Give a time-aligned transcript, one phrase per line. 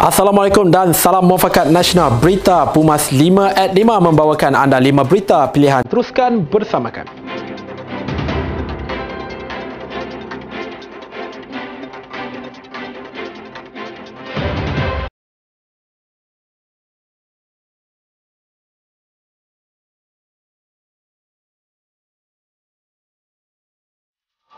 [0.00, 2.08] Assalamualaikum dan salam muafakat nasional.
[2.24, 5.84] Berita Pumas 5 at 5 membawakan anda 5 berita pilihan.
[5.84, 7.29] Teruskan bersama kami.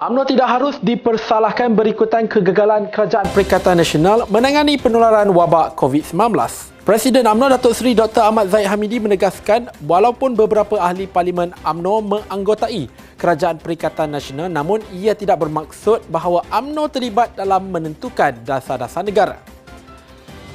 [0.02, 6.34] UMNO tidak harus dipersalahkan berikutan kegagalan Kerajaan Perikatan Nasional menangani penularan wabak COVID-19.
[6.82, 8.26] Presiden UMNO Datuk Seri Dr.
[8.26, 15.14] Ahmad Zaid Hamidi menegaskan walaupun beberapa ahli parlimen UMNO menganggotai Kerajaan Perikatan Nasional namun ia
[15.14, 19.38] tidak bermaksud bahawa UMNO terlibat dalam menentukan dasar-dasar negara.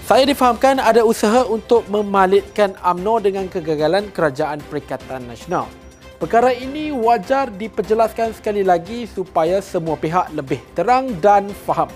[0.04, 5.87] Saya difahamkan ada usaha untuk memalitkan UMNO dengan kegagalan Kerajaan Perikatan Nasional.
[6.18, 11.94] Perkara ini wajar diperjelaskan sekali lagi supaya semua pihak lebih terang dan faham.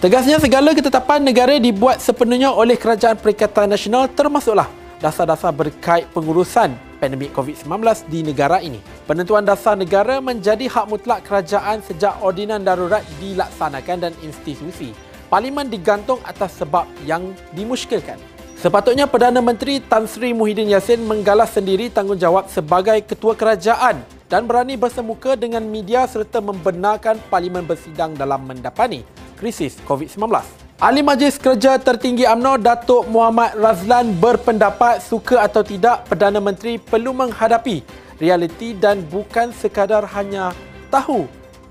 [0.00, 4.72] Tegasnya segala ketetapan negara dibuat sepenuhnya oleh Kerajaan Perikatan Nasional termasuklah
[5.04, 8.80] dasar-dasar berkait pengurusan pandemik COVID-19 di negara ini.
[9.04, 14.96] Penentuan dasar negara menjadi hak mutlak kerajaan sejak ordinan darurat dilaksanakan dan institusi.
[15.28, 18.16] Parlimen digantung atas sebab yang dimuskilkan.
[18.60, 24.76] Sepatutnya Perdana Menteri Tan Sri Muhyiddin Yassin menggalas sendiri tanggungjawab sebagai ketua kerajaan dan berani
[24.76, 29.00] bersemuka dengan media serta membenarkan parlimen bersidang dalam mendapani
[29.40, 30.44] krisis COVID-19.
[30.76, 37.16] Ahli Majlis Kerja Tertinggi AMNO Datuk Muhammad Razlan berpendapat suka atau tidak Perdana Menteri perlu
[37.16, 37.80] menghadapi
[38.20, 40.52] realiti dan bukan sekadar hanya
[40.92, 41.24] tahu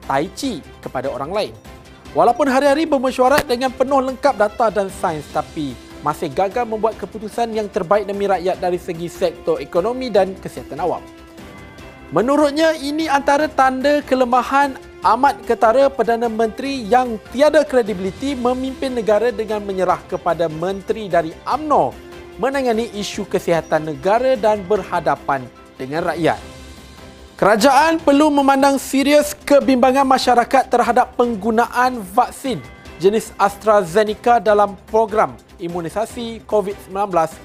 [0.10, 1.54] tai chi kepada orang lain.
[2.18, 7.68] Walaupun hari-hari bermesyuarat dengan penuh lengkap data dan sains tapi masih gagal membuat keputusan yang
[7.68, 11.04] terbaik demi rakyat dari segi sektor ekonomi dan kesihatan awam.
[12.10, 14.74] Menurutnya, ini antara tanda kelemahan
[15.06, 22.10] amat ketara Perdana Menteri yang tiada kredibiliti memimpin negara dengan menyerah kepada menteri dari AMNO
[22.40, 25.44] menangani isu kesihatan negara dan berhadapan
[25.76, 26.40] dengan rakyat.
[27.40, 32.60] Kerajaan perlu memandang serius kebimbangan masyarakat terhadap penggunaan vaksin
[33.00, 36.92] jenis AstraZeneca dalam program imunisasi COVID-19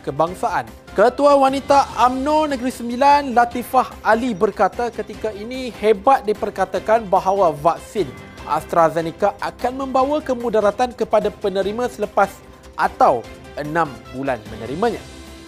[0.03, 0.67] kebangsaan.
[0.99, 8.11] Ketua Wanita AMNO Negeri Sembilan Latifah Ali berkata ketika ini hebat diperkatakan bahawa vaksin
[8.51, 12.35] AstraZeneca akan membawa kemudaratan kepada penerima selepas
[12.75, 13.23] atau
[13.55, 15.01] enam bulan menerimanya.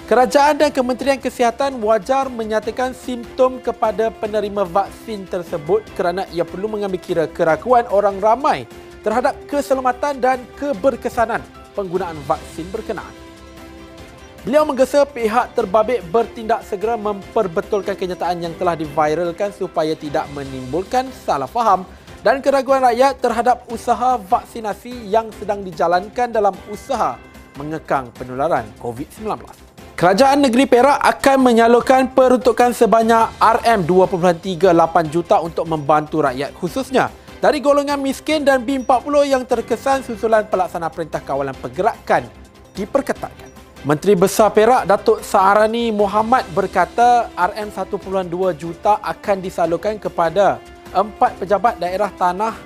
[0.06, 7.03] Kerajaan dan Kementerian Kesihatan wajar menyatakan simptom kepada penerima vaksin tersebut kerana ia perlu mengambil
[7.03, 8.71] kira keraguan orang ramai
[9.06, 11.39] terhadap keselamatan dan keberkesanan
[11.78, 13.15] penggunaan vaksin berkenaan.
[14.43, 21.47] Beliau menggesa pihak terbabit bertindak segera memperbetulkan kenyataan yang telah diviralkan supaya tidak menimbulkan salah
[21.47, 21.87] faham
[22.27, 27.15] dan keraguan rakyat terhadap usaha vaksinasi yang sedang dijalankan dalam usaha
[27.55, 29.47] mengekang penularan COVID-19.
[29.97, 37.09] Kerajaan Negeri Perak akan menyalurkan peruntukan sebanyak RM2.38 juta untuk membantu rakyat khususnya
[37.41, 42.25] dari golongan miskin dan B40 yang terkesan susulan pelaksana perintah kawalan pergerakan
[42.73, 43.53] diperketatkan.
[43.87, 50.59] Menteri Besar Perak Datuk Saharani Muhammad berkata RM1.2 juta akan disalurkan kepada
[50.91, 52.57] empat pejabat daerah tanah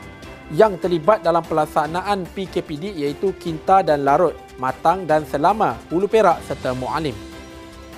[0.50, 6.74] yang terlibat dalam pelaksanaan PKPD iaitu Kinta dan Larut, Matang dan Selama, Hulu Perak serta
[6.74, 7.29] Mualim.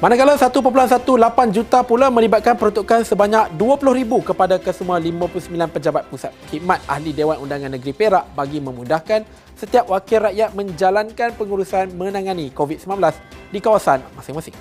[0.02, 4.02] Manakala 1.18 juta pula melibatkan peruntukan sebanyak 20,000
[4.34, 9.22] kepada kesemua 59 pejabat pusat khidmat ahli Dewan Undangan Negeri Perak bagi memudahkan
[9.54, 12.98] setiap wakil rakyat menjalankan pengurusan menangani COVID-19
[13.54, 14.58] di kawasan masing-masing.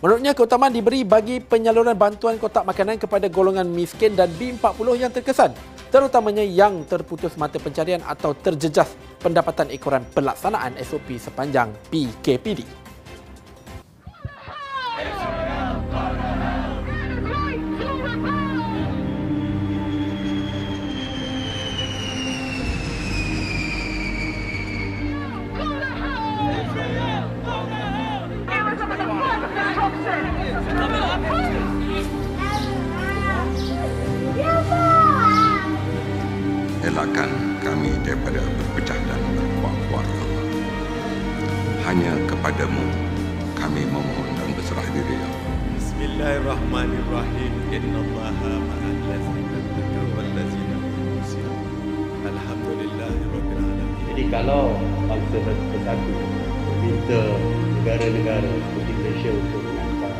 [0.00, 5.52] Menurutnya, keutamaan diberi bagi penyaluran bantuan kotak makanan kepada golongan miskin dan B40 yang terkesan,
[5.92, 8.88] terutamanya yang terputus mata pencarian atau terjejas
[9.20, 12.85] pendapatan ekoran pelaksanaan SOP sepanjang PKPD.
[37.06, 37.30] Elakkan
[37.62, 40.44] kami daripada berpecah dan berkuat-kuat Allah.
[41.86, 42.82] Hanya kepadamu
[43.54, 45.30] kami memohon dan berserah diri ya
[45.78, 47.52] Bismillahirrahmanirrahim.
[47.70, 50.78] Inna Allah ma'al ladzina taqaw wal ladzina
[52.26, 53.62] Alhamdulillahirabbil
[54.10, 54.74] Jadi kalau
[55.06, 56.10] bangsa bersatu
[56.74, 57.22] meminta
[57.70, 60.14] negara-negara seperti Malaysia untuk mengangkat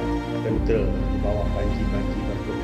[0.47, 2.55] tentera di bawah panji-panji bangsa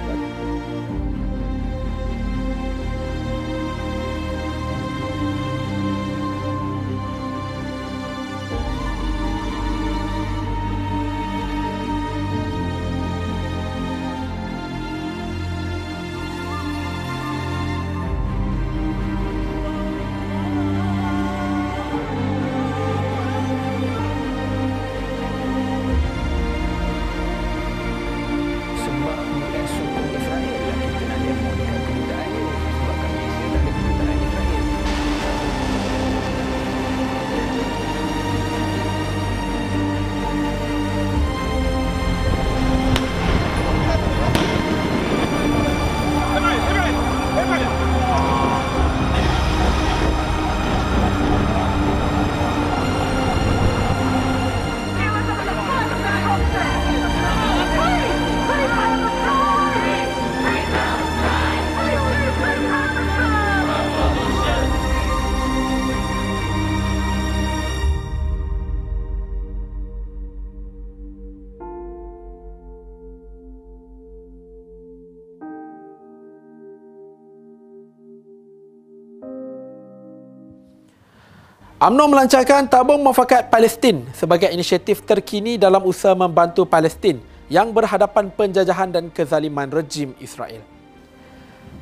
[81.83, 87.19] UMNO melancarkan tabung mufakat Palestin sebagai inisiatif terkini dalam usaha membantu Palestin
[87.51, 90.63] yang berhadapan penjajahan dan kezaliman rejim Israel.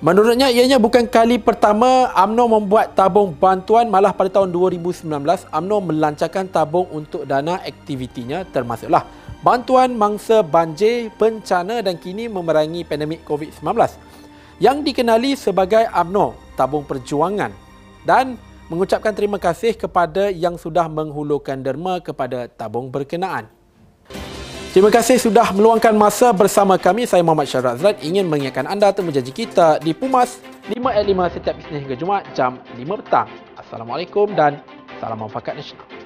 [0.02, 5.06] Menurutnya, ianya bukan kali pertama UMNO membuat tabung bantuan malah pada tahun 2019
[5.54, 9.06] UMNO melancarkan tabung untuk dana aktivitinya termasuklah
[9.46, 13.62] bantuan mangsa banjir, bencana dan kini memerangi pandemik COVID-19
[14.58, 17.54] yang dikenali sebagai UMNO Tabung Perjuangan
[18.02, 18.42] dan
[18.74, 23.61] mengucapkan terima kasih kepada yang sudah menghulurkan derma kepada tabung berkenaan.
[24.72, 27.04] Terima kasih sudah meluangkan masa bersama kami.
[27.04, 30.40] Saya Muhammad Syarah Azrat ingin mengingatkan anda temu janji kita di Pumas
[30.72, 33.28] 5 at 5 setiap Isnin hingga Jumaat jam 5 petang.
[33.60, 34.64] Assalamualaikum dan
[35.04, 36.01] salam mufakat nasional.